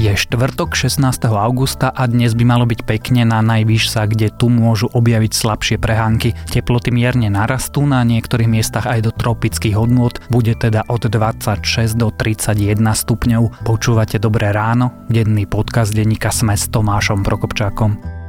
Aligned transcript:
Je 0.00 0.16
štvrtok 0.16 0.72
16. 0.72 1.28
augusta 1.28 1.92
a 1.92 2.08
dnes 2.08 2.32
by 2.32 2.48
malo 2.48 2.64
byť 2.64 2.88
pekne 2.88 3.28
na 3.28 3.44
najvyš 3.44 3.92
sa, 3.92 4.08
kde 4.08 4.32
tu 4.32 4.48
môžu 4.48 4.88
objaviť 4.88 5.28
slabšie 5.36 5.76
prehánky. 5.76 6.32
Teploty 6.48 6.88
mierne 6.88 7.28
narastú, 7.28 7.84
na 7.84 8.00
niektorých 8.00 8.48
miestach 8.48 8.88
aj 8.88 9.04
do 9.04 9.12
tropických 9.12 9.76
hodnôt, 9.76 10.16
bude 10.32 10.56
teda 10.56 10.88
od 10.88 11.04
26 11.04 12.00
do 12.00 12.08
31 12.08 12.80
stupňov. 12.80 13.60
Počúvate 13.60 14.16
Dobré 14.16 14.56
ráno, 14.56 15.04
denný 15.12 15.44
podcast 15.44 15.92
denníka 15.92 16.32
Sme 16.32 16.56
s 16.56 16.72
Tomášom 16.72 17.20
Prokopčákom. 17.20 18.19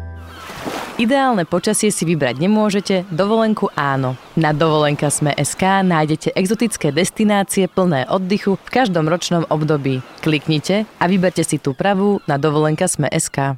Ideálne 1.01 1.49
počasie 1.49 1.89
si 1.89 2.05
vybrať 2.05 2.37
nemôžete, 2.37 3.09
dovolenku 3.09 3.73
áno. 3.73 4.13
Na 4.37 4.53
dovolenka 4.53 5.09
sme 5.09 5.33
SK 5.33 5.81
nájdete 5.81 6.29
exotické 6.37 6.93
destinácie 6.93 7.65
plné 7.65 8.05
oddychu 8.05 8.61
v 8.61 8.69
každom 8.69 9.09
ročnom 9.09 9.41
období. 9.49 10.05
Kliknite 10.21 10.85
a 11.01 11.09
vyberte 11.09 11.41
si 11.41 11.57
tú 11.57 11.73
pravú 11.73 12.21
na 12.29 12.37
dovolenka 12.37 12.85
sme 12.85 13.09
SK. 13.09 13.57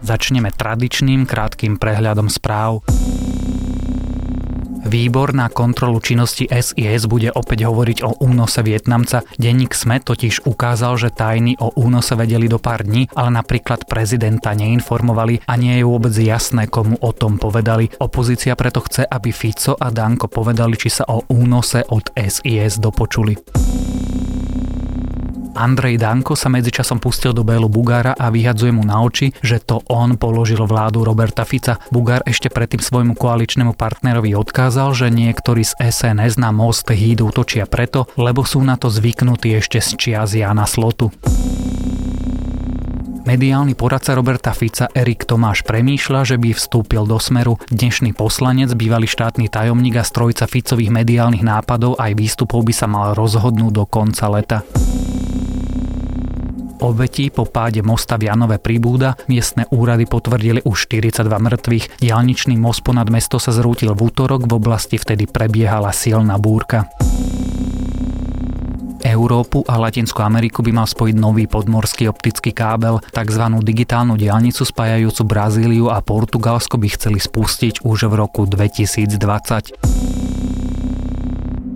Začneme 0.00 0.48
tradičným 0.48 1.28
krátkým 1.28 1.76
prehľadom 1.76 2.32
správ. 2.32 2.80
Výbor 4.84 5.32
na 5.32 5.48
kontrolu 5.48 5.96
činnosti 5.98 6.44
SIS 6.44 7.08
bude 7.08 7.32
opäť 7.32 7.64
hovoriť 7.64 7.98
o 8.04 8.20
únose 8.20 8.60
Vietnamca. 8.60 9.24
Denník 9.40 9.72
SME 9.72 10.04
totiž 10.04 10.44
ukázal, 10.44 11.00
že 11.00 11.08
tajny 11.08 11.56
o 11.56 11.72
únose 11.80 12.12
vedeli 12.12 12.46
do 12.46 12.60
pár 12.60 12.84
dní, 12.84 13.08
ale 13.16 13.32
napríklad 13.32 13.88
prezidenta 13.88 14.52
neinformovali 14.52 15.48
a 15.48 15.56
nie 15.56 15.80
je 15.80 15.84
vôbec 15.88 16.12
jasné, 16.12 16.68
komu 16.68 17.00
o 17.00 17.10
tom 17.16 17.40
povedali. 17.40 17.88
Opozícia 17.96 18.52
preto 18.54 18.84
chce, 18.84 19.08
aby 19.08 19.32
Fico 19.32 19.72
a 19.72 19.88
Danko 19.88 20.28
povedali, 20.28 20.76
či 20.76 20.92
sa 20.92 21.08
o 21.08 21.24
únose 21.32 21.80
od 21.88 22.12
SIS 22.12 22.76
dopočuli. 22.76 23.93
Andrej 25.54 26.02
Danko 26.02 26.34
sa 26.34 26.50
medzičasom 26.50 26.98
pustil 26.98 27.30
do 27.30 27.46
Bélu 27.46 27.70
Bugára 27.70 28.18
a 28.18 28.26
vyhadzuje 28.34 28.74
mu 28.74 28.82
na 28.82 28.98
oči, 28.98 29.30
že 29.38 29.62
to 29.62 29.86
on 29.86 30.18
položil 30.18 30.66
vládu 30.66 31.06
Roberta 31.06 31.46
Fica. 31.46 31.78
Bugár 31.94 32.26
ešte 32.26 32.50
predtým 32.50 32.82
svojmu 32.82 33.14
koaličnému 33.14 33.78
partnerovi 33.78 34.34
odkázal, 34.34 34.90
že 34.98 35.14
niektorí 35.14 35.62
z 35.62 35.78
SNS 35.78 36.42
na 36.42 36.50
most 36.50 36.90
híd 36.90 37.22
útočia 37.22 37.70
preto, 37.70 38.10
lebo 38.18 38.42
sú 38.42 38.66
na 38.66 38.74
to 38.74 38.90
zvyknutí 38.90 39.54
ešte 39.54 39.78
z 39.78 39.90
čias 39.94 40.34
Jana 40.34 40.66
Slotu. 40.66 41.14
Mediálny 43.24 43.72
poradca 43.72 44.12
Roberta 44.12 44.52
Fica 44.52 44.92
Erik 44.92 45.24
Tomáš 45.24 45.64
premýšľa, 45.64 46.28
že 46.28 46.36
by 46.36 46.52
vstúpil 46.52 47.08
do 47.08 47.16
smeru. 47.16 47.56
Dnešný 47.72 48.12
poslanec, 48.12 48.68
bývalý 48.76 49.08
štátny 49.08 49.48
tajomník 49.48 49.96
a 49.96 50.04
strojca 50.04 50.44
Ficových 50.44 50.92
mediálnych 50.92 51.40
nápadov 51.40 51.96
aj 51.96 52.12
výstupov 52.20 52.68
by 52.68 52.74
sa 52.76 52.84
mal 52.84 53.16
rozhodnúť 53.16 53.72
do 53.72 53.84
konca 53.88 54.28
leta 54.28 54.60
obetí 56.84 57.32
po 57.32 57.48
páde 57.48 57.80
mosta 57.80 58.20
v 58.20 58.28
Janove 58.28 58.60
pribúda, 58.60 59.16
miestne 59.24 59.64
úrady 59.72 60.04
potvrdili 60.04 60.60
už 60.68 60.92
42 60.92 61.24
mŕtvych. 61.24 62.04
Dialničný 62.04 62.60
most 62.60 62.84
ponad 62.84 63.08
mesto 63.08 63.40
sa 63.40 63.56
zrútil 63.56 63.96
v 63.96 64.12
útorok, 64.12 64.44
v 64.44 64.52
oblasti 64.52 65.00
vtedy 65.00 65.24
prebiehala 65.24 65.88
silná 65.96 66.36
búrka. 66.36 66.84
Európu 69.04 69.60
a 69.68 69.76
Latinskú 69.76 70.24
Ameriku 70.24 70.64
by 70.64 70.72
mal 70.72 70.88
spojiť 70.88 71.16
nový 71.16 71.44
podmorský 71.44 72.08
optický 72.08 72.56
kábel, 72.56 73.04
tzv. 73.12 73.44
digitálnu 73.60 74.16
diálnicu 74.16 74.64
spájajúcu 74.64 75.22
Brazíliu 75.28 75.92
a 75.92 76.00
Portugalsko 76.00 76.80
by 76.80 76.88
chceli 76.96 77.20
spustiť 77.20 77.84
už 77.84 78.08
v 78.08 78.14
roku 78.16 78.48
2020. 78.48 79.76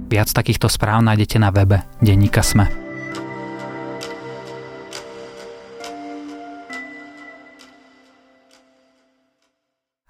Viac 0.08 0.28
takýchto 0.32 0.72
správ 0.72 1.04
nájdete 1.04 1.36
na 1.36 1.52
webe 1.52 1.84
Denníka 2.00 2.40
Sme. 2.40 2.87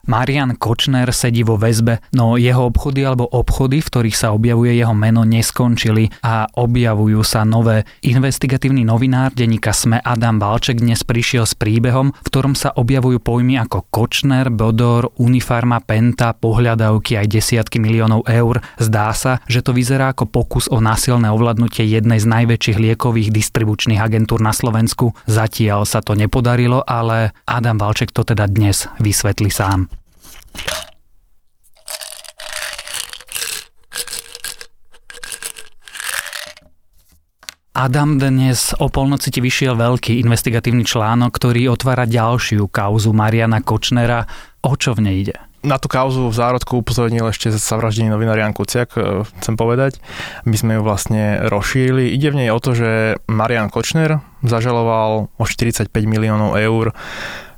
Marian 0.09 0.57
Kočner 0.57 1.13
sedí 1.13 1.45
vo 1.45 1.61
väzbe, 1.61 2.01
no 2.17 2.41
jeho 2.41 2.73
obchody 2.73 3.05
alebo 3.05 3.29
obchody, 3.29 3.85
v 3.85 3.91
ktorých 3.93 4.17
sa 4.17 4.33
objavuje 4.33 4.73
jeho 4.81 4.97
meno, 4.97 5.29
neskončili 5.29 6.09
a 6.25 6.49
objavujú 6.49 7.21
sa 7.21 7.45
nové. 7.45 7.85
Investigatívny 8.01 8.89
novinár 8.89 9.37
denníka 9.37 9.77
SME 9.77 10.01
Adam 10.01 10.41
Balček 10.41 10.81
dnes 10.81 11.05
prišiel 11.05 11.45
s 11.45 11.53
príbehom, 11.53 12.17
v 12.17 12.29
ktorom 12.33 12.57
sa 12.57 12.73
objavujú 12.73 13.21
pojmy 13.21 13.61
ako 13.61 13.85
Kočner, 13.93 14.49
Bodor, 14.49 15.13
Unifarma, 15.21 15.85
Penta, 15.85 16.33
pohľadavky 16.33 17.21
aj 17.21 17.29
desiatky 17.29 17.77
miliónov 17.77 18.25
eur. 18.25 18.65
Zdá 18.81 19.13
sa, 19.13 19.45
že 19.45 19.61
to 19.61 19.77
vyzerá 19.77 20.17
ako 20.17 20.25
pokus 20.25 20.73
o 20.73 20.81
násilné 20.81 21.29
ovládnutie 21.29 21.85
jednej 21.85 22.17
z 22.17 22.25
najväčších 22.33 22.81
liekových 22.81 23.29
distribučných 23.29 24.01
agentúr 24.01 24.41
na 24.41 24.57
Slovensku. 24.57 25.13
Zatiaľ 25.29 25.85
sa 25.85 26.01
to 26.01 26.17
nepodarilo, 26.17 26.81
ale 26.89 27.37
Adam 27.45 27.77
Balček 27.77 28.09
to 28.17 28.25
teda 28.25 28.49
dnes 28.49 28.89
vysvetlí 28.97 29.53
sám. 29.53 29.98
Adam, 37.79 38.19
dnes 38.19 38.75
o 38.83 38.91
polnoci 38.91 39.31
ti 39.31 39.39
vyšiel 39.39 39.79
veľký 39.79 40.19
investigatívny 40.27 40.83
článok, 40.83 41.31
ktorý 41.31 41.71
otvára 41.71 42.11
ďalšiu 42.11 42.67
kauzu 42.67 43.15
Mariana 43.15 43.63
Kočnera. 43.63 44.27
O 44.67 44.75
čo 44.75 44.99
v 44.99 45.07
nej 45.07 45.23
ide? 45.23 45.48
Na 45.67 45.75
tú 45.75 45.91
kauzu 45.91 46.31
v 46.31 46.39
zárodku 46.39 46.79
upozornil 46.79 47.27
ešte 47.35 47.51
sa 47.51 47.75
vraždený 47.83 48.15
novinár 48.15 48.39
Jan 48.39 48.55
Kuciak, 48.55 48.95
e, 48.95 49.27
chcem 49.43 49.59
povedať. 49.59 49.99
My 50.47 50.55
sme 50.55 50.79
ju 50.79 50.87
vlastne 50.87 51.51
rozšírili. 51.51 52.15
Ide 52.15 52.31
v 52.31 52.39
nej 52.47 52.51
o 52.55 52.63
to, 52.63 52.79
že 52.79 53.19
Marian 53.27 53.67
Kočner 53.67 54.23
zažaloval 54.47 55.35
o 55.35 55.45
45 55.45 55.91
miliónov 56.07 56.55
eur 56.55 56.95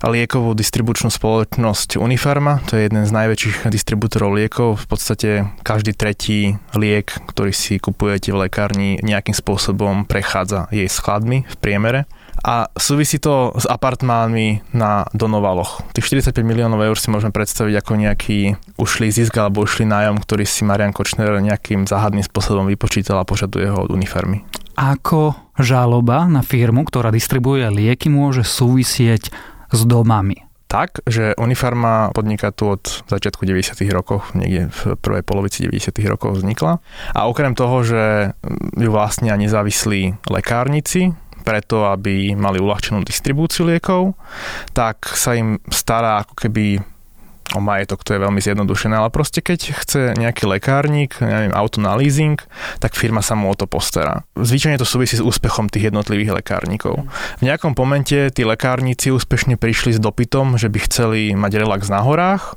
liekovú 0.00 0.56
distribučnú 0.56 1.12
spoločnosť 1.12 2.00
Unifarma, 2.00 2.64
to 2.64 2.80
je 2.80 2.88
jeden 2.88 3.04
z 3.04 3.12
najväčších 3.12 3.68
distribútorov 3.68 4.32
liekov. 4.32 4.80
V 4.80 4.86
podstate 4.88 5.30
každý 5.60 5.92
tretí 5.92 6.56
liek, 6.72 7.12
ktorý 7.28 7.52
si 7.52 7.76
kupujete 7.76 8.32
v 8.32 8.48
lekárni, 8.48 8.96
nejakým 9.04 9.36
spôsobom 9.36 10.08
prechádza 10.08 10.72
jej 10.72 10.88
skladmi 10.88 11.44
v 11.44 11.56
priemere 11.60 12.08
a 12.40 12.72
súvisí 12.72 13.20
to 13.20 13.52
s 13.56 13.68
apartmánmi 13.68 14.72
na 14.72 15.04
Donovaloch. 15.12 15.84
Tých 15.92 16.16
45 16.16 16.40
miliónov 16.40 16.80
eur 16.80 16.96
si 16.96 17.12
môžeme 17.12 17.32
predstaviť 17.32 17.74
ako 17.84 17.92
nejaký 18.00 18.38
ušlý 18.80 19.08
zisk 19.12 19.36
alebo 19.36 19.64
ušlý 19.64 19.84
nájom, 19.88 20.16
ktorý 20.20 20.44
si 20.48 20.64
Marian 20.64 20.96
Kočner 20.96 21.36
nejakým 21.36 21.84
záhadným 21.84 22.24
spôsobom 22.24 22.64
vypočítal 22.68 23.20
a 23.20 23.28
požaduje 23.28 23.68
ho 23.68 23.84
od 23.84 23.92
Unifarmy. 23.92 24.44
Ako 24.80 25.36
žaloba 25.60 26.24
na 26.24 26.40
firmu, 26.40 26.88
ktorá 26.88 27.12
distribuje 27.12 27.68
lieky, 27.68 28.08
môže 28.08 28.40
súvisieť 28.46 29.28
s 29.70 29.80
domami 29.84 30.50
tak, 30.70 31.02
že 31.02 31.34
Unifarma 31.34 32.14
podniká 32.14 32.54
tu 32.54 32.70
od 32.70 33.02
začiatku 33.10 33.42
90. 33.42 33.74
rokov, 33.90 34.22
niekde 34.38 34.70
v 34.70 34.94
prvej 35.02 35.26
polovici 35.26 35.66
90. 35.66 35.90
rokov 36.06 36.38
vznikla. 36.38 36.78
A 37.10 37.26
okrem 37.26 37.58
toho, 37.58 37.82
že 37.82 38.30
ju 38.78 38.90
vlastnia 38.94 39.34
nezávislí 39.34 40.30
lekárnici, 40.30 41.10
preto 41.40 41.88
aby 41.88 42.32
mali 42.36 42.60
uľahčenú 42.60 43.02
distribúciu 43.02 43.66
liekov, 43.68 44.14
tak 44.76 45.08
sa 45.12 45.34
im 45.34 45.58
stará 45.72 46.22
ako 46.22 46.34
keby 46.36 46.80
o 47.54 47.60
majetok, 47.60 48.02
to 48.06 48.14
je 48.14 48.22
veľmi 48.22 48.40
zjednodušené, 48.42 48.94
ale 48.94 49.10
proste 49.10 49.42
keď 49.42 49.60
chce 49.74 50.00
nejaký 50.16 50.46
lekárnik, 50.46 51.18
neviem, 51.18 51.52
auto 51.54 51.82
na 51.82 51.94
leasing, 51.98 52.38
tak 52.78 52.94
firma 52.94 53.20
sa 53.24 53.34
mu 53.34 53.50
o 53.50 53.54
to 53.54 53.66
postará. 53.66 54.22
Zvyčajne 54.38 54.78
to 54.78 54.86
súvisí 54.86 55.18
s 55.18 55.24
úspechom 55.24 55.66
tých 55.66 55.90
jednotlivých 55.90 56.42
lekárnikov. 56.42 57.06
V 57.40 57.42
nejakom 57.42 57.74
momente 57.74 58.30
tí 58.30 58.42
lekárnici 58.46 59.10
úspešne 59.10 59.56
prišli 59.56 59.96
s 59.96 60.00
dopytom, 60.00 60.60
že 60.60 60.70
by 60.70 60.78
chceli 60.86 61.20
mať 61.34 61.52
relax 61.60 61.88
na 61.90 62.04
horách 62.04 62.54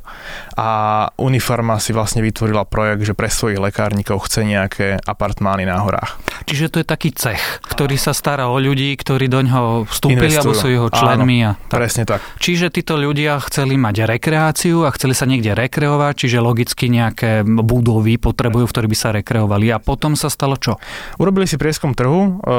a 0.60 0.70
Unifarma 1.18 1.82
si 1.82 1.96
vlastne 1.96 2.22
vytvorila 2.22 2.68
projekt, 2.68 3.08
že 3.08 3.18
pre 3.18 3.32
svojich 3.32 3.58
lekárnikov 3.58 4.22
chce 4.30 4.46
nejaké 4.46 4.88
apartmány 5.02 5.66
na 5.66 5.82
horách. 5.82 6.20
Čiže 6.46 6.70
to 6.70 6.78
je 6.84 6.86
taký 6.88 7.10
cech, 7.16 7.42
ktorý 7.66 7.98
sa 7.98 8.14
stará 8.14 8.52
o 8.52 8.60
ľudí, 8.60 8.94
ktorí 9.00 9.32
do 9.32 9.42
ňoho 9.42 9.90
vstúpili 9.90 10.30
Investujú. 10.30 10.42
alebo 10.44 10.54
sú 10.54 10.68
jeho 10.70 10.88
členmi. 10.94 11.38
Áno, 11.48 11.56
a 11.56 11.62
tak. 11.68 11.78
Presne 11.80 12.04
tak. 12.06 12.22
Čiže 12.38 12.70
títo 12.70 13.00
ľudia 13.00 13.40
chceli 13.48 13.80
mať 13.80 14.06
rekreáciu 14.06 14.83
a 14.86 14.96
chceli 14.96 15.18
sa 15.18 15.26
niekde 15.26 15.56
rekreovať, 15.56 16.28
čiže 16.28 16.44
logicky 16.44 16.92
nejaké 16.92 17.44
budovy 17.44 18.20
potrebujú, 18.22 18.70
v 18.70 18.74
ktorých 18.74 18.94
by 18.94 18.98
sa 18.98 19.10
rekreovali. 19.16 19.72
A 19.72 19.82
potom 19.82 20.14
sa 20.14 20.28
stalo 20.28 20.60
čo? 20.60 20.78
Urobili 21.18 21.48
si 21.48 21.60
prieskom 21.60 21.96
trhu, 21.96 22.22
e, 22.22 22.54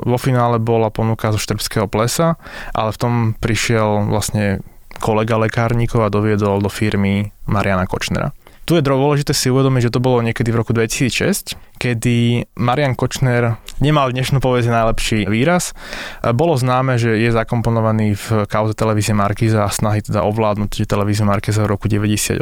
vo 0.00 0.18
finále 0.18 0.58
bola 0.58 0.88
ponuka 0.88 1.32
zo 1.32 1.40
Štrbského 1.40 1.86
plesa, 1.86 2.40
ale 2.72 2.90
v 2.92 3.00
tom 3.00 3.14
prišiel 3.38 4.08
vlastne 4.08 4.64
kolega 5.00 5.40
lekárnikov 5.40 6.04
a 6.04 6.12
doviedol 6.12 6.60
do 6.60 6.68
firmy 6.68 7.32
Mariana 7.48 7.88
Kočnera. 7.88 8.36
Tu 8.70 8.78
je 8.78 8.86
dôležité 8.86 9.34
si 9.34 9.50
uvedomiť, 9.50 9.90
že 9.90 9.94
to 9.98 9.98
bolo 9.98 10.22
niekedy 10.22 10.54
v 10.54 10.62
roku 10.62 10.70
2006, 10.70 11.58
kedy 11.74 12.46
Marian 12.54 12.94
Kočner 12.94 13.58
nemal 13.82 14.14
dnešnú 14.14 14.38
povedze 14.38 14.70
najlepší 14.70 15.26
výraz. 15.26 15.74
Bolo 16.22 16.54
známe, 16.54 16.94
že 16.94 17.18
je 17.18 17.34
zakomponovaný 17.34 18.14
v 18.14 18.46
kauze 18.46 18.78
televízie 18.78 19.10
Markiza 19.10 19.66
a 19.66 19.74
snahy 19.74 20.06
teda 20.06 20.22
ovládnuť 20.22 20.86
televíziu 20.86 21.26
Markiza 21.26 21.66
v 21.66 21.74
roku 21.74 21.90
98, 21.90 22.38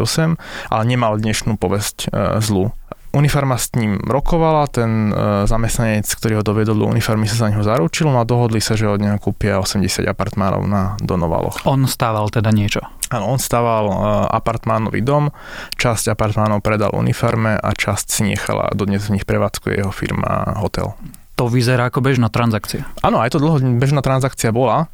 ale 0.69 0.83
nemal 0.85 1.17
dnešnú 1.17 1.57
povesť 1.57 2.13
e, 2.13 2.45
zlú. 2.45 2.77
Unifarma 3.17 3.57
s 3.57 3.73
ním 3.73 3.97
rokovala, 3.97 4.69
ten 4.69 5.09
e, 5.09 5.49
zamestnanec, 5.49 6.05
ktorý 6.13 6.45
ho 6.45 6.45
dovedol 6.45 6.77
do 6.77 6.93
unifarmy, 6.93 7.25
sa 7.25 7.41
za 7.41 7.49
neho 7.49 7.65
zaručil 7.65 8.05
no 8.05 8.21
a 8.21 8.29
dohodli 8.29 8.61
sa, 8.61 8.77
že 8.77 8.85
od 8.85 9.01
neho 9.01 9.17
kúpia 9.17 9.57
80 9.65 10.05
apartmánov 10.05 10.69
na 10.69 10.93
Donovaloch. 11.01 11.65
On 11.65 11.89
stával 11.89 12.29
teda 12.29 12.53
niečo? 12.53 12.85
Áno, 13.09 13.25
on 13.33 13.41
stával 13.41 13.89
e, 13.89 13.97
apartmánový 14.29 15.01
dom, 15.01 15.33
časť 15.81 16.13
apartmánov 16.13 16.61
predal 16.61 16.93
unifarme 16.93 17.57
a 17.57 17.71
časť 17.73 18.07
si 18.09 18.23
nechala, 18.29 18.69
dodnes 18.77 19.09
v 19.09 19.17
nich 19.17 19.25
prevádzkuje 19.25 19.81
jeho 19.81 19.93
firma 19.93 20.61
hotel. 20.61 20.93
To 21.39 21.47
vyzerá 21.47 21.89
ako 21.89 22.03
bežná 22.03 22.29
transakcia. 22.29 22.83
Áno, 23.01 23.23
aj 23.23 23.33
to 23.33 23.39
dlho 23.39 23.63
bežná 23.79 24.03
transakcia 24.03 24.51
bola, 24.51 24.91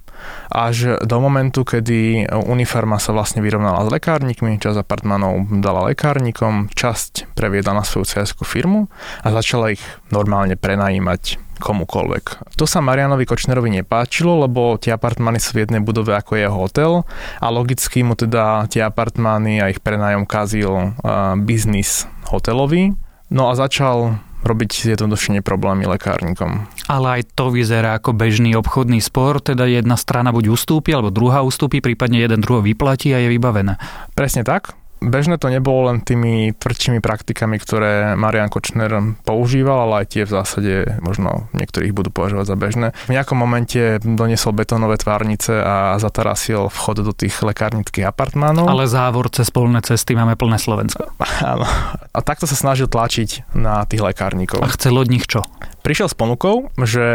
až 0.50 1.00
do 1.02 1.16
momentu, 1.20 1.66
kedy 1.66 2.30
Unifarma 2.46 3.02
sa 3.02 3.12
vlastne 3.14 3.42
vyrovnala 3.42 3.84
s 3.84 3.92
lekárnikmi, 3.92 4.60
časť 4.62 4.82
apartmanov 4.84 5.48
dala 5.60 5.90
lekárnikom, 5.90 6.70
časť 6.72 7.34
previedla 7.34 7.74
na 7.76 7.84
svoju 7.84 8.06
cs 8.06 8.36
firmu 8.44 8.86
a 9.24 9.28
začala 9.32 9.74
ich 9.74 9.82
normálne 10.12 10.54
prenajímať 10.54 11.42
komukolvek. 11.62 12.54
To 12.58 12.66
sa 12.66 12.82
Marianovi 12.82 13.24
Kočnerovi 13.24 13.70
nepáčilo, 13.70 14.42
lebo 14.42 14.74
tie 14.74 14.90
apartmány 14.90 15.38
sú 15.38 15.54
v 15.54 15.62
jednej 15.64 15.80
budove 15.80 16.12
ako 16.12 16.34
jeho 16.34 16.56
hotel 16.58 16.92
a 17.38 17.46
logicky 17.48 18.02
mu 18.02 18.18
teda 18.18 18.66
tie 18.66 18.82
apartmány 18.82 19.62
a 19.62 19.70
ich 19.70 19.78
prenájom 19.78 20.26
kazil 20.26 20.98
biznis 21.46 22.10
hotelový. 22.26 22.98
No 23.30 23.48
a 23.48 23.56
začal 23.56 24.18
robiť 24.44 24.92
zjednodušenie 24.92 25.40
problémy 25.40 25.88
lekárnikom. 25.88 26.68
Ale 26.86 27.20
aj 27.20 27.32
to 27.32 27.48
vyzerá 27.48 27.96
ako 27.96 28.12
bežný 28.12 28.52
obchodný 28.54 29.00
spor, 29.00 29.40
teda 29.40 29.64
jedna 29.64 29.96
strana 29.96 30.30
buď 30.30 30.52
ustúpi, 30.52 30.92
alebo 30.92 31.08
druhá 31.08 31.40
ustúpi, 31.40 31.80
prípadne 31.80 32.20
jeden 32.20 32.44
druhý 32.44 32.76
vyplatí 32.76 33.10
a 33.16 33.18
je 33.24 33.32
vybavené. 33.32 33.80
Presne 34.12 34.44
tak 34.44 34.76
bežné 35.08 35.36
to 35.36 35.52
nebolo 35.52 35.92
len 35.92 36.00
tými 36.00 36.56
tvrdšími 36.56 36.98
praktikami, 36.98 37.60
ktoré 37.60 38.16
Marian 38.16 38.48
Kočner 38.48 38.90
používal, 39.22 39.88
ale 39.88 40.04
aj 40.04 40.06
tie 40.10 40.22
v 40.24 40.34
zásade 40.34 40.74
možno 41.04 41.48
niektorých 41.52 41.92
budú 41.92 42.10
považovať 42.10 42.46
za 42.48 42.56
bežné. 42.56 42.86
V 43.06 43.14
nejakom 43.14 43.36
momente 43.36 44.00
doniesol 44.02 44.56
betónové 44.56 44.96
tvárnice 45.00 45.52
a 45.54 45.96
zatarasil 46.00 46.72
vchod 46.72 47.04
do 47.04 47.12
tých 47.12 47.36
lekárnických 47.44 48.08
apartmánov. 48.08 48.66
Ale 48.68 48.88
závor 48.88 49.28
cez 49.30 49.52
polné 49.52 49.84
cesty 49.84 50.16
máme 50.16 50.34
plné 50.34 50.56
Slovensko. 50.56 51.12
Áno. 51.44 51.66
A 52.10 52.18
takto 52.24 52.48
sa 52.48 52.56
snažil 52.56 52.88
tlačiť 52.88 53.54
na 53.56 53.84
tých 53.84 54.02
lekárnikov. 54.02 54.64
A 54.64 54.72
chcel 54.72 54.96
od 54.96 55.08
nich 55.08 55.28
čo? 55.28 55.44
Prišiel 55.84 56.08
s 56.08 56.16
ponukou, 56.16 56.72
že 56.80 57.06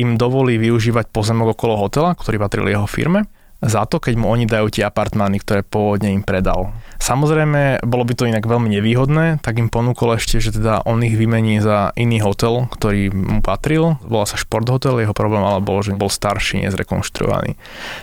im 0.00 0.16
dovolí 0.16 0.56
využívať 0.56 1.12
pozemok 1.12 1.58
okolo 1.58 1.76
hotela, 1.76 2.16
ktorý 2.16 2.40
patril 2.40 2.64
jeho 2.70 2.88
firme 2.88 3.28
za 3.62 3.86
to, 3.86 4.02
keď 4.02 4.18
mu 4.18 4.26
oni 4.26 4.50
dajú 4.50 4.74
tie 4.74 4.82
apartmány, 4.82 5.38
ktoré 5.38 5.62
pôvodne 5.62 6.10
im 6.10 6.26
predal. 6.26 6.74
Samozrejme, 6.98 7.86
bolo 7.86 8.02
by 8.02 8.14
to 8.18 8.26
inak 8.26 8.42
veľmi 8.42 8.66
nevýhodné, 8.78 9.38
tak 9.38 9.62
im 9.62 9.70
ponúkol 9.70 10.18
ešte, 10.18 10.42
že 10.42 10.54
teda 10.58 10.82
on 10.82 11.02
ich 11.06 11.14
vymení 11.14 11.62
za 11.62 11.94
iný 11.94 12.18
hotel, 12.22 12.66
ktorý 12.74 13.14
mu 13.14 13.38
patril. 13.38 14.02
Volá 14.02 14.26
sa 14.26 14.34
Šport 14.34 14.66
Hotel, 14.66 15.02
jeho 15.02 15.14
problém 15.14 15.42
ale 15.42 15.62
bol, 15.62 15.78
že 15.82 15.94
bol 15.94 16.10
starší, 16.10 16.66
nezrekonštruovaný. 16.66 17.54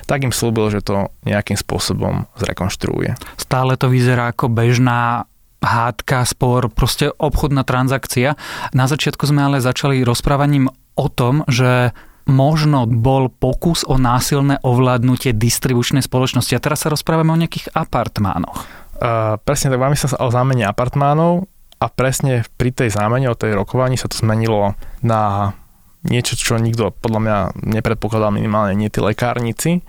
Tak 0.07 0.23
im 0.23 0.35
slúbil, 0.35 0.71
že 0.71 0.79
to 0.79 1.11
nejakým 1.27 1.59
spôsobom 1.59 2.27
zrekonštruuje. 2.39 3.19
Stále 3.35 3.75
to 3.75 3.91
vyzerá 3.91 4.31
ako 4.31 4.47
bežná 4.47 5.27
hádka, 5.59 6.23
spor, 6.23 6.71
proste 6.71 7.11
obchodná 7.19 7.67
transakcia. 7.67 8.39
Na 8.71 8.88
začiatku 8.88 9.27
sme 9.27 9.44
ale 9.44 9.59
začali 9.59 10.07
rozprávaním 10.07 10.71
o 10.95 11.07
tom, 11.11 11.44
že 11.47 11.91
možno 12.29 12.85
bol 12.85 13.27
pokus 13.27 13.83
o 13.83 13.97
násilné 13.97 14.61
ovládnutie 14.61 15.33
distribučnej 15.33 16.05
spoločnosti. 16.05 16.53
A 16.53 16.63
teraz 16.63 16.85
sa 16.85 16.93
rozprávame 16.93 17.33
o 17.33 17.41
nejakých 17.41 17.73
apartmánoch. 17.73 18.63
Uh, 18.99 19.35
presne 19.41 19.73
tak, 19.73 19.81
máme 19.81 19.97
sa 19.97 20.11
o 20.21 20.29
zámene 20.29 20.63
apartmánov 20.69 21.49
a 21.79 21.85
presne 21.87 22.43
pri 22.59 22.75
tej 22.75 22.91
zámene, 22.91 23.31
o 23.31 23.39
tej 23.39 23.55
rokovaní 23.55 23.95
sa 23.95 24.11
to 24.11 24.19
zmenilo 24.19 24.75
na 24.99 25.51
niečo, 26.07 26.39
čo 26.39 26.55
nikto 26.55 26.95
podľa 26.95 27.19
mňa 27.19 27.37
nepredpokladal 27.75 28.31
minimálne 28.31 28.71
nie 28.71 28.87
tí 28.87 29.03
lekárnici. 29.03 29.83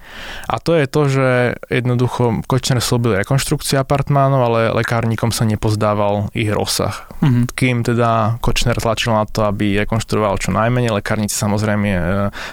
A 0.51 0.59
to 0.59 0.75
je 0.75 0.91
to, 0.91 1.03
že 1.07 1.29
jednoducho 1.71 2.43
Kočner 2.51 2.83
slúbil 2.83 3.15
rekonštrukciu 3.23 3.79
apartmánov, 3.79 4.41
ale 4.43 4.61
lekárnikom 4.75 5.31
sa 5.31 5.47
nepozdával 5.47 6.35
ich 6.35 6.51
rozsah. 6.51 7.07
Mm-hmm. 7.23 7.45
Kým 7.55 7.77
teda 7.87 8.43
Kočner 8.43 8.75
tlačil 8.75 9.15
na 9.15 9.23
to, 9.23 9.47
aby 9.47 9.79
rekonštruoval 9.87 10.43
čo 10.43 10.51
najmenej, 10.51 10.91
lekárnici 10.91 11.39
samozrejme 11.39 11.89
e, 11.95 12.03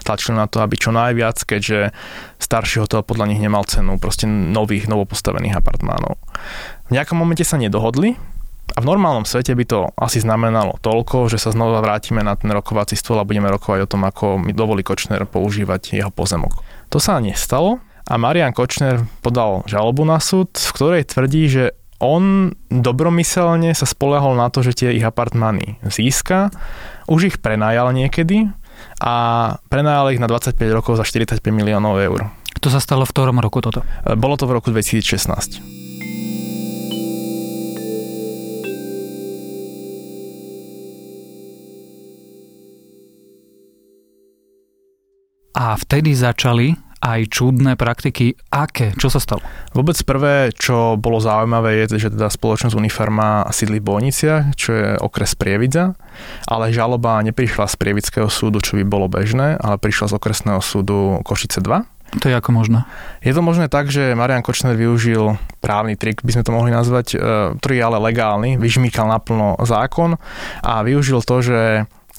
tlačili 0.05 0.37
na 0.37 0.45
to, 0.45 0.61
aby 0.61 0.77
čo 0.77 0.93
najviac, 0.93 1.41
keďže 1.41 1.89
starší 2.37 2.85
hotel 2.85 3.01
podľa 3.01 3.33
nich 3.33 3.41
nemal 3.41 3.65
cenu 3.65 3.97
proste 3.97 4.29
nových, 4.29 4.85
novopostavených 4.85 5.57
apartmánov. 5.57 6.21
V 6.87 6.91
nejakom 6.93 7.17
momente 7.17 7.41
sa 7.41 7.57
nedohodli, 7.57 8.36
a 8.75 8.83
v 8.83 8.89
normálnom 8.89 9.23
svete 9.23 9.55
by 9.55 9.65
to 9.65 9.79
asi 9.95 10.19
znamenalo 10.19 10.75
toľko, 10.83 11.31
že 11.31 11.39
sa 11.39 11.55
znova 11.55 11.79
vrátime 11.79 12.19
na 12.19 12.35
ten 12.35 12.51
rokovací 12.51 12.99
stôl 12.99 13.17
a 13.21 13.27
budeme 13.27 13.47
rokovať 13.47 13.79
o 13.87 13.91
tom, 13.91 14.03
ako 14.03 14.41
mi 14.41 14.51
dovolí 14.51 14.83
Kočner 14.83 15.23
používať 15.23 15.95
jeho 15.95 16.11
pozemok. 16.11 16.61
To 16.91 16.99
sa 16.99 17.17
nestalo 17.23 17.79
a 18.07 18.13
Marian 18.19 18.51
Kočner 18.51 19.03
podal 19.23 19.63
žalobu 19.67 20.03
na 20.03 20.19
súd, 20.19 20.51
v 20.55 20.71
ktorej 20.75 21.09
tvrdí, 21.09 21.43
že 21.47 21.63
on 21.97 22.53
dobromyselne 22.69 23.73
sa 23.73 23.89
spolehol 23.89 24.37
na 24.37 24.53
to, 24.53 24.61
že 24.61 24.85
tie 24.85 24.89
ich 24.93 25.01
apartmány 25.01 25.81
získa, 25.81 26.53
už 27.09 27.33
ich 27.33 27.37
prenajal 27.41 27.89
niekedy 27.89 28.53
a 29.01 29.15
prenajal 29.73 30.13
ich 30.13 30.21
na 30.21 30.29
25 30.29 30.53
rokov 30.77 31.01
za 31.01 31.05
45 31.05 31.41
miliónov 31.49 31.97
eur. 31.97 32.29
To 32.61 32.69
sa 32.69 32.81
stalo 32.81 33.05
v 33.05 33.13
ktorom 33.13 33.41
roku 33.41 33.61
toto? 33.61 33.81
Bolo 34.17 34.37
to 34.37 34.45
v 34.45 34.61
roku 34.61 34.69
2016. 34.69 35.76
A 45.57 45.73
vtedy 45.73 46.13
začali 46.13 46.77
aj 47.01 47.33
čudné 47.33 47.73
praktiky. 47.73 48.37
Aké? 48.53 48.93
Čo 48.93 49.09
sa 49.09 49.17
stalo? 49.17 49.41
Vôbec 49.73 49.97
prvé, 50.05 50.53
čo 50.53 50.97
bolo 50.97 51.17
zaujímavé, 51.17 51.81
je, 51.85 51.97
že 51.97 52.13
teda 52.13 52.29
spoločnosť 52.29 52.77
Unifarma 52.77 53.45
sídli 53.49 53.81
v 53.81 53.89
Boniciach, 53.89 54.53
čo 54.53 54.69
je 54.73 54.87
okres 55.01 55.33
Prievidza, 55.33 55.97
ale 56.45 56.73
žaloba 56.73 57.21
neprišla 57.25 57.69
z 57.69 57.75
Prievidského 57.77 58.29
súdu, 58.29 58.61
čo 58.61 58.77
by 58.77 58.85
bolo 58.85 59.09
bežné, 59.09 59.57
ale 59.57 59.81
prišla 59.81 60.13
z 60.13 60.17
okresného 60.17 60.61
súdu 60.61 61.21
Košice 61.25 61.61
2. 61.61 62.21
To 62.23 62.25
je 62.31 62.39
ako 62.39 62.55
možné? 62.55 62.87
Je 63.19 63.35
to 63.35 63.43
možné 63.43 63.67
tak, 63.67 63.91
že 63.91 64.15
Marian 64.15 64.39
Kočner 64.39 64.79
využil 64.79 65.35
právny 65.59 65.99
trik, 65.99 66.23
by 66.23 66.39
sme 66.39 66.45
to 66.47 66.55
mohli 66.55 66.71
nazvať, 66.71 67.07
e, 67.13 67.17
ktorý 67.59 67.73
je 67.75 67.83
ale 67.83 67.99
legálny, 67.99 68.51
vyžmýkal 68.55 69.11
naplno 69.11 69.59
zákon 69.59 70.15
a 70.63 70.73
využil 70.87 71.19
to, 71.19 71.43
že 71.43 71.59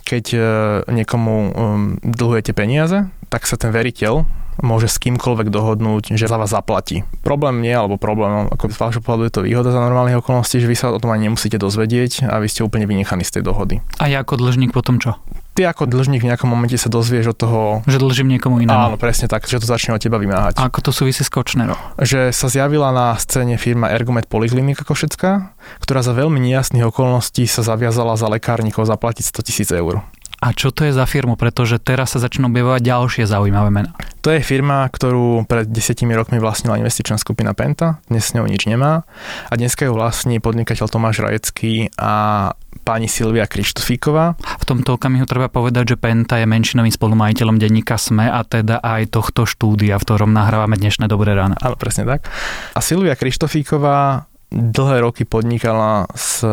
keď 0.08 0.24
e, 0.32 0.40
niekomu 0.88 1.52
um, 1.52 1.82
dlhujete 2.00 2.56
peniaze, 2.56 3.12
tak 3.28 3.44
sa 3.44 3.60
ten 3.60 3.68
veriteľ 3.68 4.24
môže 4.60 4.90
s 4.90 4.98
kýmkoľvek 4.98 5.48
dohodnúť, 5.50 6.14
že 6.14 6.26
za 6.26 6.36
vás 6.38 6.50
zaplatí. 6.50 7.06
Problém 7.22 7.62
nie, 7.62 7.72
alebo 7.72 8.00
problém, 8.00 8.50
ako 8.50 8.70
z 8.70 8.78
vášho 8.78 9.02
pohľadu 9.02 9.22
je 9.28 9.34
to 9.34 9.42
výhoda 9.46 9.70
za 9.70 9.80
normálnych 9.80 10.20
okolností, 10.20 10.62
že 10.62 10.70
vy 10.70 10.76
sa 10.76 10.90
o 10.94 11.00
tom 11.00 11.14
ani 11.14 11.30
nemusíte 11.30 11.58
dozvedieť 11.60 12.26
a 12.26 12.42
vy 12.42 12.48
ste 12.50 12.66
úplne 12.66 12.86
vynechaní 12.86 13.22
z 13.22 13.38
tej 13.38 13.42
dohody. 13.46 13.80
A 14.02 14.10
ja 14.10 14.22
ako 14.22 14.38
dlžník 14.38 14.74
potom 14.74 14.98
čo? 14.98 15.18
Ty 15.58 15.74
ako 15.74 15.90
dlžník 15.90 16.22
v 16.22 16.30
nejakom 16.30 16.46
momente 16.46 16.78
sa 16.78 16.86
dozvieš 16.86 17.34
od 17.34 17.38
toho... 17.42 17.60
Že 17.90 17.98
dlžím 17.98 18.30
niekomu 18.30 18.62
inému. 18.62 18.94
Áno, 18.94 18.94
presne 18.94 19.26
tak, 19.26 19.42
že 19.42 19.58
to 19.58 19.66
začne 19.66 19.90
od 19.90 19.98
teba 19.98 20.14
vymáhať. 20.14 20.54
A 20.54 20.70
ako 20.70 20.86
to 20.86 20.90
súvisí 20.94 21.26
s 21.26 21.30
Kočnerom? 21.34 21.74
Že 21.98 22.30
sa 22.30 22.46
zjavila 22.46 22.94
na 22.94 23.18
scéne 23.18 23.58
firma 23.58 23.90
Ergomet 23.90 24.30
Poliklinika 24.30 24.86
Košecká, 24.86 25.50
ktorá 25.82 26.06
za 26.06 26.14
veľmi 26.14 26.38
nejasných 26.38 26.86
okolností 26.94 27.42
sa 27.50 27.66
zaviazala 27.66 28.14
za 28.14 28.30
lekárnikov 28.30 28.86
zaplatiť 28.86 29.34
100 29.34 29.48
tisíc 29.50 29.68
eur. 29.74 30.06
A 30.38 30.54
čo 30.54 30.70
to 30.70 30.86
je 30.86 30.94
za 30.94 31.02
firmu? 31.02 31.34
Pretože 31.34 31.82
teraz 31.82 32.14
sa 32.14 32.22
začnú 32.22 32.46
objavovať 32.46 32.78
ďalšie 32.78 33.24
zaujímavé 33.26 33.74
mená. 33.74 33.90
To 34.22 34.30
je 34.30 34.38
firma, 34.38 34.86
ktorú 34.86 35.42
pred 35.50 35.66
desetimi 35.66 36.14
rokmi 36.14 36.38
vlastnila 36.38 36.78
investičná 36.78 37.18
skupina 37.18 37.58
Penta, 37.58 37.98
dnes 38.06 38.30
s 38.30 38.38
ňou 38.38 38.46
nič 38.46 38.70
nemá. 38.70 39.02
A 39.50 39.52
dneska 39.58 39.90
ju 39.90 39.98
vlastní 39.98 40.38
podnikateľ 40.38 40.86
Tomáš 40.86 41.26
Rajecký 41.26 41.90
a 41.98 42.54
pani 42.86 43.10
Silvia 43.10 43.50
Krištofíková. 43.50 44.38
V 44.38 44.64
tomto 44.64 44.94
okamihu 44.94 45.26
treba 45.26 45.50
povedať, 45.50 45.94
že 45.94 46.00
Penta 46.00 46.38
je 46.38 46.46
menšinovým 46.46 46.94
spolumajiteľom 46.94 47.58
denníka 47.58 47.98
SME 47.98 48.30
a 48.30 48.46
teda 48.46 48.78
aj 48.78 49.10
tohto 49.10 49.42
štúdia, 49.42 49.98
v 49.98 50.06
ktorom 50.06 50.30
nahrávame 50.30 50.78
dnešné 50.78 51.10
Dobré 51.10 51.34
ráno. 51.34 51.58
Áno, 51.58 51.74
presne 51.74 52.06
tak. 52.06 52.30
A 52.72 52.80
Silvia 52.80 53.18
Krištofíková 53.18 54.30
dlhé 54.54 55.02
roky 55.02 55.26
podnikala 55.26 56.06
s 56.14 56.46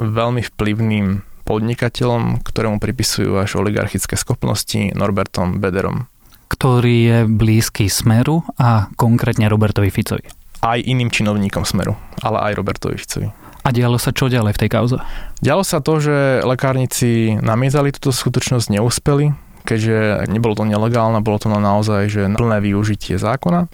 veľmi 0.00 0.42
vplyvným 0.42 1.35
podnikateľom, 1.46 2.42
ktorému 2.42 2.82
pripisujú 2.82 3.38
až 3.38 3.62
oligarchické 3.62 4.18
schopnosti 4.18 4.90
Norbertom 4.92 5.62
Bederom. 5.62 6.10
Ktorý 6.50 6.96
je 7.06 7.18
blízky 7.30 7.86
Smeru 7.86 8.42
a 8.58 8.90
konkrétne 8.98 9.46
Robertovi 9.46 9.94
Ficovi. 9.94 10.26
Aj 10.60 10.82
iným 10.82 11.08
činovníkom 11.08 11.62
Smeru, 11.62 11.94
ale 12.18 12.50
aj 12.50 12.52
Robertovi 12.58 12.98
Ficovi. 12.98 13.30
A 13.66 13.74
dialo 13.74 13.98
sa 13.98 14.14
čo 14.14 14.30
ďalej 14.30 14.54
v 14.54 14.60
tej 14.62 14.70
kauze? 14.70 14.96
Dialo 15.42 15.66
sa 15.66 15.82
to, 15.82 15.98
že 15.98 16.42
lekárnici 16.46 17.34
namietali 17.42 17.90
túto 17.90 18.14
skutočnosť, 18.14 18.78
neúspeli, 18.78 19.34
keďže 19.66 20.30
nebolo 20.30 20.54
to 20.54 20.62
nelegálne, 20.62 21.18
bolo 21.20 21.42
to 21.42 21.50
naozaj 21.50 22.06
že 22.06 22.30
plné 22.38 22.62
využitie 22.62 23.18
zákona. 23.18 23.66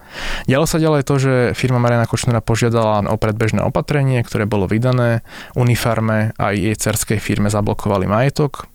Dialo 0.49 0.65
sa 0.65 0.81
ďalej 0.81 1.03
to, 1.05 1.15
že 1.21 1.33
firma 1.53 1.77
Mariana 1.77 2.09
Kočnera 2.09 2.41
požiadala 2.41 3.05
o 3.13 3.17
predbežné 3.21 3.61
opatrenie, 3.61 4.25
ktoré 4.25 4.49
bolo 4.49 4.65
vydané. 4.65 5.21
Unifarme 5.53 6.33
a 6.41 6.57
jej 6.57 6.73
cerskej 6.73 7.21
firme 7.21 7.53
zablokovali 7.53 8.09
majetok. 8.09 8.67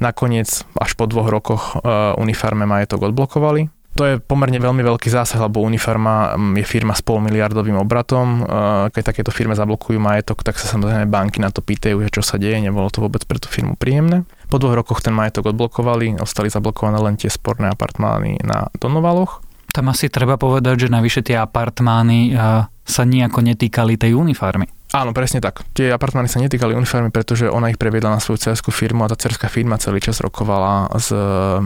Nakoniec 0.00 0.64
až 0.80 0.90
po 0.96 1.04
dvoch 1.04 1.28
rokoch 1.28 1.62
uh, 1.76 2.16
Unifarme 2.16 2.64
majetok 2.64 3.12
odblokovali. 3.12 3.81
To 3.92 4.08
je 4.08 4.14
pomerne 4.16 4.56
veľmi 4.56 4.80
veľký 4.80 5.12
zásah, 5.12 5.36
lebo 5.36 5.60
Unifarma 5.60 6.32
mm, 6.32 6.56
je 6.60 6.64
firma 6.64 6.96
s 6.96 7.04
polmiliardovým 7.04 7.76
obratom. 7.76 8.40
Keď 8.88 9.02
takéto 9.04 9.28
firme 9.28 9.52
zablokujú 9.52 10.00
majetok, 10.00 10.40
tak 10.40 10.56
sa 10.56 10.64
samozrejme 10.72 11.12
banky 11.12 11.44
na 11.44 11.52
to 11.52 11.60
pýtajú, 11.60 12.00
že 12.00 12.08
čo 12.08 12.22
sa 12.24 12.40
deje. 12.40 12.56
Nebolo 12.56 12.88
to 12.88 13.04
vôbec 13.04 13.20
pre 13.28 13.36
tú 13.36 13.52
firmu 13.52 13.76
príjemné. 13.76 14.24
Po 14.48 14.56
dvoch 14.56 14.80
rokoch 14.80 15.04
ten 15.04 15.12
majetok 15.12 15.52
odblokovali, 15.52 16.16
ostali 16.24 16.48
zablokované 16.48 17.04
len 17.04 17.20
tie 17.20 17.28
sporné 17.28 17.68
apartmány 17.68 18.40
na 18.40 18.72
Donovaloch. 18.80 19.44
Tam 19.72 19.88
asi 19.88 20.12
treba 20.12 20.36
povedať, 20.36 20.84
že 20.84 20.92
navyše 20.92 21.24
tie 21.24 21.40
apartmány 21.40 22.36
sa 22.84 23.02
nejako 23.08 23.40
netýkali 23.40 23.96
tej 23.96 24.12
unifarmy. 24.12 24.68
Áno, 24.92 25.16
presne 25.16 25.40
tak. 25.40 25.64
Tie 25.72 25.88
apartmány 25.88 26.28
sa 26.28 26.36
netýkali 26.36 26.76
uniformy, 26.76 27.08
pretože 27.08 27.48
ona 27.48 27.72
ich 27.72 27.80
previedla 27.80 28.12
na 28.12 28.20
svoju 28.20 28.52
cerskú 28.52 28.68
firmu 28.68 29.08
a 29.08 29.10
tá 29.10 29.16
cerská 29.16 29.48
firma 29.48 29.80
celý 29.80 30.04
čas 30.04 30.20
rokovala 30.20 30.92
s 31.00 31.08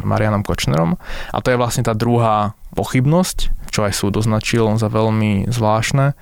Marianom 0.06 0.46
Kočnerom. 0.46 0.94
A 1.34 1.38
to 1.42 1.50
je 1.50 1.58
vlastne 1.58 1.82
tá 1.82 1.90
druhá 1.90 2.54
pochybnosť, 2.78 3.55
čo 3.70 3.86
aj 3.86 3.92
súd 3.94 4.18
označil 4.18 4.78
za 4.78 4.88
veľmi 4.90 5.50
zvláštne, 5.50 6.14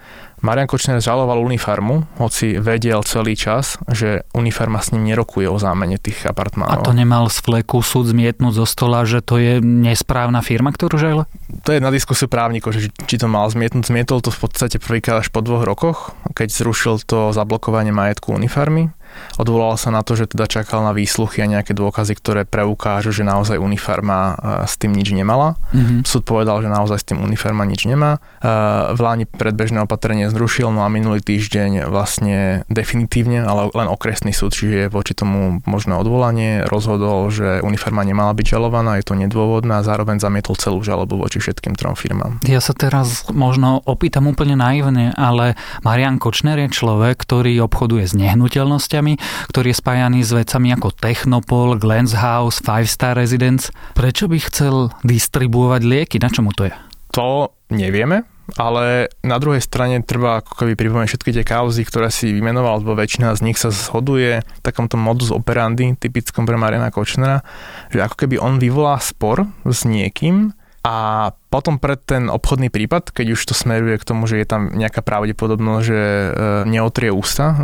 Marian 0.45 0.69
Kočner 0.69 1.01
žaloval 1.01 1.41
Unifarmu, 1.41 2.05
hoci 2.21 2.61
vedel 2.61 3.01
celý 3.09 3.33
čas, 3.33 3.81
že 3.89 4.29
Unifarma 4.37 4.85
s 4.85 4.93
ním 4.93 5.09
nerokuje 5.09 5.49
o 5.49 5.57
zámene 5.57 5.97
tých 5.97 6.29
apartmánov. 6.29 6.85
A 6.85 6.85
to 6.85 6.93
nemal 6.93 7.33
z 7.33 7.41
fleku 7.41 7.81
súd 7.81 8.13
zmietnúť 8.13 8.61
zo 8.61 8.67
stola, 8.69 9.09
že 9.09 9.25
to 9.25 9.41
je 9.41 9.65
nesprávna 9.65 10.45
firma, 10.45 10.69
ktorú 10.69 11.01
žal? 11.01 11.19
To 11.65 11.73
je 11.73 11.81
na 11.81 11.89
diskusiu 11.89 12.29
právnikov, 12.29 12.77
že 12.77 12.93
či 13.09 13.17
to 13.17 13.25
mal 13.25 13.49
zmietnúť. 13.49 13.89
Zmietol 13.89 14.21
to 14.21 14.29
v 14.29 14.45
podstate 14.45 14.77
prvýkrát 14.77 15.25
až 15.25 15.33
po 15.33 15.41
dvoch 15.41 15.65
rokoch, 15.65 16.13
keď 16.37 16.53
zrušil 16.53 17.01
to 17.09 17.33
zablokovanie 17.33 17.97
majetku 17.97 18.37
Unifarmy 18.37 18.93
Odvolal 19.37 19.75
sa 19.77 19.91
na 19.91 20.07
to, 20.07 20.15
že 20.15 20.31
teda 20.31 20.47
čakal 20.47 20.87
na 20.87 20.93
výsluchy 20.95 21.43
a 21.43 21.51
nejaké 21.51 21.75
dôkazy, 21.75 22.15
ktoré 22.17 22.43
preukážu, 22.47 23.11
že 23.11 23.27
naozaj 23.27 23.59
Unifarma 23.59 24.21
e, 24.21 24.35
s 24.65 24.79
tým 24.81 24.95
nič 24.95 25.11
nemala. 25.11 25.59
Mm-hmm. 25.75 26.07
Súd 26.07 26.23
povedal, 26.25 26.63
že 26.63 26.71
naozaj 26.71 26.99
s 27.03 27.07
tým 27.13 27.19
Unifarma 27.21 27.67
nič 27.69 27.85
nemá. 27.85 28.23
E, 28.41 28.49
v 28.95 29.01
Láni 29.01 29.25
predbežné 29.29 29.85
opatrenie 29.85 30.31
zrušil, 30.31 30.71
no 30.71 30.87
a 30.87 30.89
minulý 30.89 31.21
týždeň 31.21 31.91
vlastne 31.91 32.65
definitívne, 32.73 33.45
ale 33.45 33.69
len 33.75 33.89
okresný 33.91 34.33
súd, 34.33 34.55
čiže 34.55 34.89
voči 34.89 35.13
tomu 35.13 35.61
možné 35.69 35.99
odvolanie, 35.99 36.65
rozhodol, 36.71 37.29
že 37.29 37.61
Unifarma 37.61 38.07
nemala 38.07 38.33
byť 38.33 38.47
žalovaná, 38.57 38.97
je 39.03 39.07
to 39.07 39.15
nedôvodné 39.19 39.83
a 39.83 39.87
zároveň 39.87 40.23
zamietol 40.23 40.57
celú 40.57 40.81
žalobu 40.81 41.21
voči 41.21 41.43
všetkým 41.43 41.77
trom 41.77 41.99
firmám. 41.99 42.41
Ja 42.49 42.63
sa 42.65 42.73
teraz 42.73 43.29
možno 43.29 43.85
opýtam 43.85 44.31
úplne 44.31 44.57
naivne, 44.57 45.13
ale 45.19 45.59
Marian 45.85 46.17
Kočner 46.17 46.57
je 46.65 46.73
človek, 46.73 47.21
ktorý 47.21 47.61
obchoduje 47.67 48.09
s 48.09 48.15
nehnuteľnosťami 48.17 49.04
vecami, 49.05 49.21
ktorý 49.53 49.67
je 49.71 49.81
spájaný 49.85 50.21
s 50.25 50.33
vecami 50.33 50.73
ako 50.73 50.89
Technopol, 50.97 51.77
Glens 51.77 52.17
House, 52.17 52.65
Five 52.65 52.89
Star 52.89 53.21
Residence. 53.21 53.69
Prečo 53.93 54.25
by 54.25 54.39
chcel 54.41 54.89
distribuovať 55.05 55.83
lieky? 55.85 56.17
Na 56.17 56.33
čomu 56.33 56.57
to 56.57 56.65
je? 56.65 56.75
To 57.13 57.53
nevieme, 57.71 58.25
ale 58.57 59.13
na 59.23 59.37
druhej 59.39 59.61
strane 59.61 60.01
treba 60.03 60.41
ako 60.41 60.65
keby 60.65 60.73
pripomenúť 60.75 61.15
všetky 61.15 61.31
tie 61.31 61.45
kauzy, 61.45 61.85
ktoré 61.87 62.09
si 62.09 62.33
vymenoval, 62.33 62.81
lebo 62.83 62.97
väčšina 62.97 63.37
z 63.37 63.45
nich 63.45 63.61
sa 63.61 63.71
zhoduje 63.71 64.41
v 64.43 64.61
takomto 64.65 64.97
modus 64.99 65.31
operandi, 65.31 65.95
typickom 65.95 66.49
pre 66.49 66.59
Mariana 66.59 66.91
Kočnera, 66.91 67.45
že 67.93 68.03
ako 68.03 68.27
keby 68.27 68.41
on 68.41 68.59
vyvolá 68.59 68.99
spor 68.99 69.47
s 69.69 69.87
niekým, 69.87 70.57
a 70.85 71.33
potom 71.49 71.81
pre 71.81 71.97
ten 71.97 72.29
obchodný 72.29 72.69
prípad, 72.69 73.09
keď 73.09 73.33
už 73.33 73.41
to 73.49 73.57
smeruje 73.57 73.97
k 73.97 74.05
tomu, 74.05 74.29
že 74.29 74.37
je 74.37 74.47
tam 74.47 74.69
nejaká 74.69 75.01
pravdepodobnosť, 75.01 75.85
že 75.89 75.97
e, 75.97 76.29
neotrie 76.69 77.09
ústa, 77.09 77.47
e, 77.49 77.57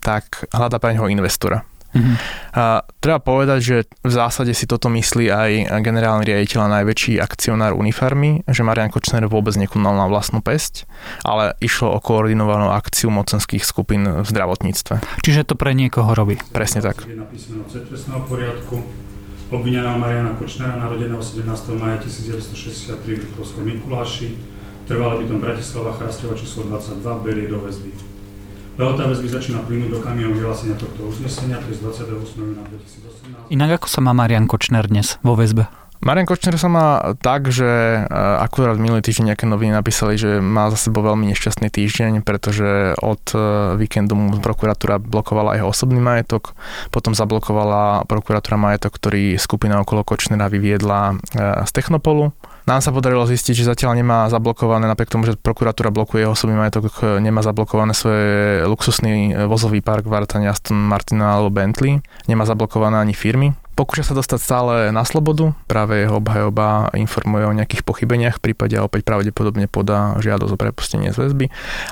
tak 0.00 0.48
hľadá 0.48 0.80
pre 0.80 0.96
neho 0.96 1.04
investora. 1.12 1.68
Mm-hmm. 1.92 2.16
A 2.56 2.80
treba 3.04 3.20
povedať, 3.20 3.60
že 3.60 3.76
v 4.00 4.12
zásade 4.16 4.56
si 4.56 4.64
toto 4.64 4.88
myslí 4.88 5.28
aj 5.28 5.50
generálny 5.84 6.24
riaditeľ 6.24 6.64
a 6.64 6.74
najväčší 6.80 7.20
akcionár 7.20 7.76
Unifarmy, 7.76 8.48
že 8.48 8.64
Marian 8.64 8.88
Kočner 8.88 9.28
vôbec 9.28 9.52
nekonal 9.60 9.92
na 10.00 10.08
vlastnú 10.08 10.40
pesť, 10.40 10.88
ale 11.28 11.52
išlo 11.60 11.92
o 11.92 12.00
koordinovanú 12.00 12.72
akciu 12.72 13.12
mocenských 13.12 13.60
skupín 13.60 14.08
v 14.08 14.24
zdravotníctve. 14.24 15.20
Čiže 15.20 15.52
to 15.52 15.54
pre 15.60 15.76
niekoho 15.76 16.16
robí. 16.16 16.40
Presne 16.56 16.80
tak. 16.80 17.04
Je 17.04 17.20
napísané 17.20 17.60
o 18.16 18.24
poriadku 18.24 18.80
obvineného 19.52 20.00
Mariana 20.00 20.32
Kočnera, 20.40 20.80
narodeného 20.80 21.20
17. 21.20 21.44
maja 21.76 22.00
1963 22.00 22.96
v 22.96 23.20
Liptovskom 23.20 23.64
Mikuláši, 23.68 24.32
trvalé 24.88 25.22
bytom 25.22 25.44
Bratislava 25.44 25.92
Chrastova 25.92 26.32
číslo 26.32 26.64
22, 26.72 27.04
berie 27.20 27.46
do 27.52 27.60
väzby. 27.60 27.92
Lehota 28.80 29.04
väzby 29.04 29.28
začína 29.28 29.60
plynúť 29.68 29.92
do 29.92 30.00
kamionu 30.00 30.32
vyhlásenia 30.40 30.80
tohto 30.80 31.04
uznesenia, 31.04 31.60
to 31.60 31.68
je 31.68 31.76
z 31.76 31.80
28. 31.84 32.40
júna 32.40 32.64
2018. 33.52 33.52
Inak 33.52 33.70
ako 33.76 33.86
sa 33.92 34.00
má 34.00 34.16
Marian 34.16 34.48
Kočner 34.48 34.88
dnes 34.88 35.20
vo 35.20 35.36
väzbe? 35.36 35.68
Marian 36.02 36.26
Kočner 36.26 36.58
sa 36.58 36.66
má 36.66 37.14
tak, 37.22 37.54
že 37.54 37.62
e, 37.62 37.98
akurát 38.42 38.74
minulý 38.74 39.06
týždeň 39.06 39.32
nejaké 39.32 39.46
noviny 39.46 39.70
napísali, 39.70 40.18
že 40.18 40.42
má 40.42 40.66
za 40.74 40.90
sebou 40.90 41.06
veľmi 41.06 41.30
nešťastný 41.30 41.70
týždeň, 41.70 42.26
pretože 42.26 42.98
od 42.98 43.22
e, 43.30 43.38
víkendu 43.78 44.18
mu 44.18 44.34
prokuratúra 44.42 44.98
blokovala 44.98 45.54
jeho 45.54 45.70
osobný 45.70 46.02
majetok, 46.02 46.58
potom 46.90 47.14
zablokovala 47.14 48.10
prokuratúra 48.10 48.58
majetok, 48.58 48.98
ktorý 48.98 49.38
skupina 49.38 49.78
okolo 49.78 50.02
Kočnera 50.02 50.50
vyviedla 50.50 51.14
e, 51.14 51.14
z 51.62 51.70
Technopolu. 51.70 52.34
Nám 52.66 52.82
sa 52.82 52.90
podarilo 52.90 53.22
zistiť, 53.22 53.62
že 53.62 53.70
zatiaľ 53.70 54.02
nemá 54.02 54.26
zablokované, 54.26 54.90
napriek 54.90 55.06
tomu, 55.06 55.22
že 55.22 55.38
prokuratúra 55.38 55.94
blokuje 55.94 56.26
jeho 56.26 56.34
osobný 56.34 56.58
majetok, 56.58 56.98
nemá 57.22 57.46
zablokované 57.46 57.94
svoje 57.94 58.66
luxusný 58.66 59.34
vozový 59.46 59.78
park 59.82 60.10
vrátane 60.10 60.50
Aston 60.50 60.78
Martina 60.82 61.38
alebo 61.38 61.54
Bentley, 61.54 62.02
nemá 62.26 62.42
zablokované 62.42 62.98
ani 62.98 63.14
firmy. 63.14 63.54
Pokúša 63.72 64.12
sa 64.12 64.14
dostať 64.14 64.40
stále 64.40 64.74
na 64.92 65.00
slobodu, 65.08 65.56
práve 65.64 66.04
jeho 66.04 66.20
obhajoba 66.20 66.92
informuje 66.92 67.44
o 67.48 67.56
nejakých 67.56 67.82
pochybeniach, 67.88 68.36
v 68.36 68.52
prípade 68.52 68.76
a 68.76 68.84
opäť 68.84 69.08
pravdepodobne 69.08 69.64
podá 69.64 70.16
žiadosť 70.20 70.52
o 70.52 70.60
prepustenie 70.60 71.08
z 71.10 71.24
väzby. 71.24 71.46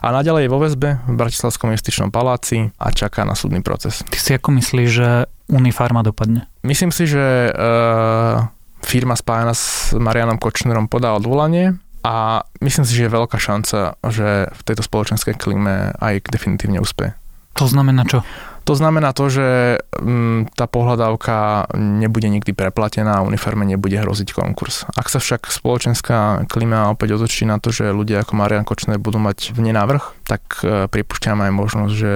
A 0.04 0.12
naďalej 0.12 0.44
je 0.46 0.52
vo 0.52 0.60
väzbe 0.60 0.88
v 1.08 1.14
Bratislavskom 1.16 1.72
justičnom 1.72 2.12
paláci 2.12 2.68
a 2.76 2.92
čaká 2.92 3.24
na 3.24 3.32
súdny 3.32 3.64
proces. 3.64 4.04
Ty 4.12 4.18
si 4.20 4.30
ako 4.36 4.60
myslíš, 4.60 4.88
že 4.92 5.08
Unifarma 5.50 6.06
dopadne? 6.06 6.46
Myslím 6.62 6.94
si, 6.94 7.10
že 7.10 7.50
uh, 7.50 8.46
firma 8.86 9.18
spájana 9.18 9.56
s 9.56 9.96
Marianom 9.96 10.38
Kočnerom 10.38 10.86
podá 10.86 11.16
odvolanie 11.16 11.80
a 12.06 12.44
myslím 12.64 12.84
si, 12.86 12.92
že 12.96 13.08
je 13.08 13.16
veľká 13.16 13.36
šanca, 13.36 13.98
že 14.08 14.48
v 14.52 14.60
tejto 14.64 14.84
spoločenskej 14.84 15.34
klíme 15.36 15.96
aj 16.00 16.28
definitívne 16.28 16.80
úspeje. 16.80 17.12
To 17.58 17.66
znamená 17.66 18.06
čo? 18.06 18.22
To 18.68 18.74
znamená 18.76 19.10
to, 19.16 19.32
že 19.32 19.80
mm, 19.98 20.54
tá 20.54 20.68
pohľadávka 20.70 21.66
nebude 21.74 22.28
nikdy 22.28 22.52
preplatená 22.52 23.20
a 23.20 23.26
uniforme 23.26 23.66
nebude 23.66 23.96
hroziť 23.98 24.36
konkurs. 24.36 24.86
Ak 24.94 25.08
sa 25.08 25.18
však 25.18 25.48
spoločenská 25.48 26.46
klíma 26.46 26.92
opäť 26.92 27.18
otočí 27.18 27.48
na 27.48 27.58
to, 27.58 27.72
že 27.72 27.90
ľudia 27.90 28.22
ako 28.22 28.36
Marian 28.36 28.68
Kočner 28.68 29.00
budú 29.00 29.18
mať 29.18 29.56
v 29.56 29.70
nenávrh, 29.70 30.04
tak 30.28 30.42
e, 30.62 30.86
pripúšťam 30.86 31.40
aj 31.40 31.52
možnosť, 31.52 31.92
že 31.92 32.12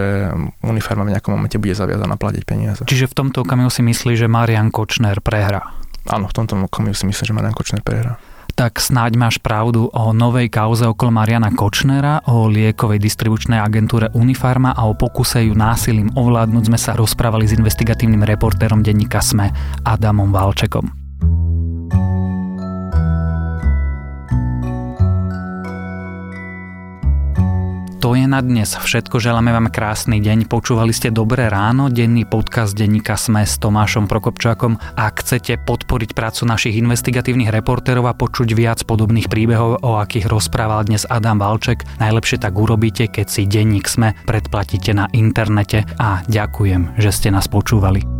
uniforma 0.62 1.08
v 1.08 1.18
nejakom 1.18 1.32
momente 1.34 1.58
bude 1.58 1.74
zaviazaná 1.74 2.14
platiť 2.20 2.42
peniaze. 2.46 2.80
Čiže 2.86 3.10
v 3.10 3.14
tomto 3.24 3.42
okamihu 3.42 3.72
si 3.72 3.82
myslí, 3.82 4.14
že 4.14 4.30
Marian 4.30 4.70
Kočner 4.70 5.18
prehrá? 5.24 5.74
Áno, 6.06 6.28
v 6.28 6.34
tomto 6.36 6.60
okamihu 6.60 6.94
si 6.94 7.08
myslím, 7.08 7.26
že 7.26 7.34
Marian 7.34 7.56
Kočner 7.56 7.80
prehrá 7.80 8.20
tak 8.54 8.78
snáď 8.78 9.18
máš 9.18 9.36
pravdu 9.42 9.90
o 9.90 10.14
novej 10.14 10.48
kauze 10.48 10.86
okolo 10.86 11.10
Mariana 11.10 11.50
Kočnera, 11.50 12.22
o 12.30 12.46
liekovej 12.46 13.02
distribučnej 13.02 13.58
agentúre 13.58 14.08
Unifarma 14.14 14.72
a 14.72 14.86
o 14.86 14.94
pokuse 14.94 15.44
ju 15.44 15.52
násilím 15.52 16.14
ovládnuť 16.14 16.64
sme 16.70 16.78
sa 16.78 16.94
rozprávali 16.94 17.50
s 17.50 17.58
investigatívnym 17.58 18.22
reportérom 18.22 18.80
denníka 18.80 19.18
SME 19.18 19.50
Adamom 19.82 20.30
Valčekom. 20.30 21.03
To 28.04 28.12
je 28.12 28.28
na 28.28 28.44
dnes 28.44 28.68
všetko. 28.68 29.16
Želáme 29.16 29.48
vám 29.48 29.72
krásny 29.72 30.20
deň. 30.20 30.44
Počúvali 30.52 30.92
ste 30.92 31.08
Dobré 31.08 31.48
ráno, 31.48 31.88
denný 31.88 32.28
podcast 32.28 32.76
denníka 32.76 33.16
Sme 33.16 33.48
s 33.48 33.56
Tomášom 33.56 34.12
Prokopčákom. 34.12 34.76
Ak 34.92 35.24
chcete 35.24 35.56
podporiť 35.64 36.12
prácu 36.12 36.44
našich 36.44 36.76
investigatívnych 36.76 37.48
reportérov 37.48 38.04
a 38.04 38.12
počuť 38.12 38.52
viac 38.52 38.84
podobných 38.84 39.32
príbehov, 39.32 39.80
o 39.80 39.96
akých 39.96 40.28
rozprával 40.28 40.84
dnes 40.84 41.08
Adam 41.08 41.40
Valček, 41.40 41.88
najlepšie 41.96 42.44
tak 42.44 42.52
urobíte, 42.52 43.08
keď 43.08 43.24
si 43.24 43.48
denník 43.48 43.88
Sme 43.88 44.12
predplatíte 44.28 44.92
na 44.92 45.08
internete 45.16 45.88
a 45.96 46.20
ďakujem, 46.28 47.00
že 47.00 47.08
ste 47.08 47.32
nás 47.32 47.48
počúvali. 47.48 48.13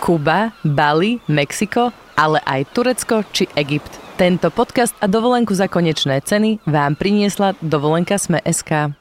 Kuba, 0.00 0.56
Bali, 0.64 1.20
Mexiko, 1.28 1.92
ale 2.16 2.40
aj 2.48 2.72
Turecko 2.72 3.20
či 3.30 3.46
Egypt. 3.54 4.00
Tento 4.16 4.48
podcast 4.48 4.96
a 5.00 5.08
dovolenku 5.08 5.52
za 5.52 5.68
konečné 5.68 6.24
ceny 6.24 6.64
vám 6.68 6.96
priniesla 6.96 7.56
dovolenka 7.60 8.16
Sme 8.16 8.40
SK. 8.44 8.99